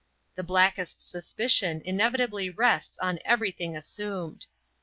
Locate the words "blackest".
0.41-1.07